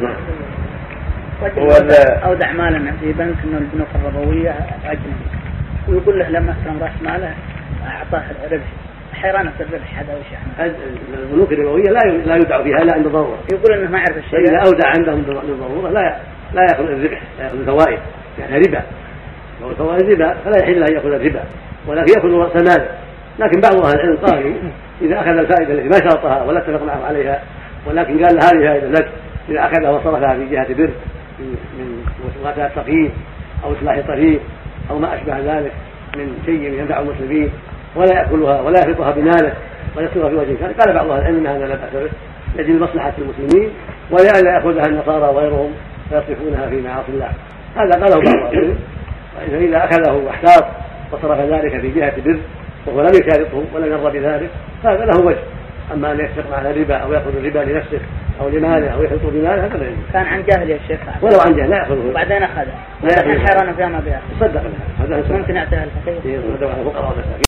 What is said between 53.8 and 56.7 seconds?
يرضى بذلك هذا له وجه. أما أن يشتق على